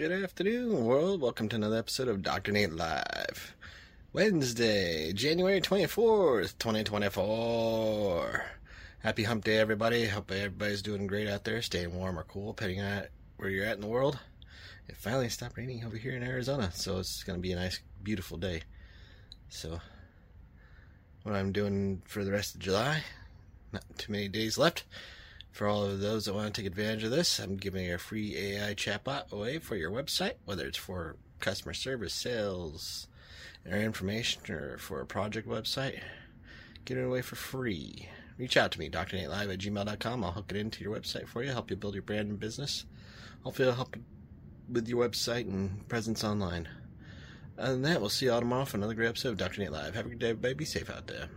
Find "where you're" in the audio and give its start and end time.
13.36-13.66